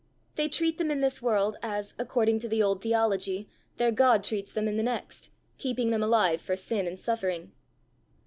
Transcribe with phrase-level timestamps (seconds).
[0.33, 4.51] They treat them in this world as, according to the old theology, their God treats
[4.51, 7.51] them in the next, keeping them alive for sin and suffering.